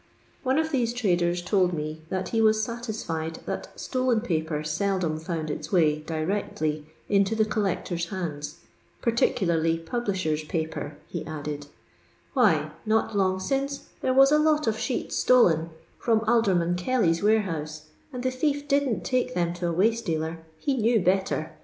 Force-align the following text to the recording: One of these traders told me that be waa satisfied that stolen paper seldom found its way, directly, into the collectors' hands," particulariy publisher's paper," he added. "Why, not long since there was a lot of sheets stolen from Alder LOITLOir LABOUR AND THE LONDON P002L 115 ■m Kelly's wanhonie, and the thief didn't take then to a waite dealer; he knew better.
One 0.41 0.57
of 0.57 0.71
these 0.71 0.93
traders 0.93 1.43
told 1.43 1.73
me 1.73 2.01
that 2.09 2.31
be 2.31 2.41
waa 2.41 2.53
satisfied 2.53 3.35
that 3.45 3.69
stolen 3.79 4.21
paper 4.21 4.63
seldom 4.63 5.19
found 5.19 5.51
its 5.51 5.71
way, 5.71 5.99
directly, 5.99 6.87
into 7.07 7.35
the 7.35 7.45
collectors' 7.45 8.09
hands," 8.09 8.61
particulariy 9.03 9.85
publisher's 9.85 10.43
paper," 10.43 10.97
he 11.07 11.23
added. 11.27 11.67
"Why, 12.33 12.71
not 12.83 13.15
long 13.15 13.39
since 13.39 13.89
there 14.01 14.11
was 14.11 14.31
a 14.31 14.39
lot 14.39 14.65
of 14.65 14.79
sheets 14.79 15.17
stolen 15.17 15.69
from 15.99 16.21
Alder 16.21 16.53
LOITLOir 16.53 16.53
LABOUR 16.53 16.53
AND 16.53 16.55
THE 16.55 16.55
LONDON 16.55 16.67
P002L 16.67 16.85
115 16.85 16.85
■m 16.85 16.85
Kelly's 16.85 17.21
wanhonie, 17.21 17.81
and 18.11 18.23
the 18.23 18.31
thief 18.31 18.67
didn't 18.67 19.03
take 19.03 19.35
then 19.35 19.53
to 19.53 19.67
a 19.67 19.71
waite 19.71 20.03
dealer; 20.03 20.39
he 20.57 20.77
knew 20.77 20.99
better. 20.99 21.51